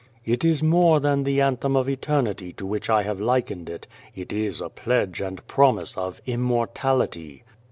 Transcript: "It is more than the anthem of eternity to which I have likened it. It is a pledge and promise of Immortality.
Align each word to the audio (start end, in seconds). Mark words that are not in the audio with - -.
"It 0.25 0.43
is 0.43 0.63
more 0.63 0.99
than 0.99 1.21
the 1.21 1.41
anthem 1.41 1.75
of 1.75 1.87
eternity 1.87 2.53
to 2.53 2.65
which 2.65 2.89
I 2.89 3.03
have 3.03 3.21
likened 3.21 3.69
it. 3.69 3.85
It 4.15 4.33
is 4.33 4.59
a 4.59 4.67
pledge 4.67 5.21
and 5.21 5.45
promise 5.47 5.95
of 5.95 6.19
Immortality. 6.25 7.43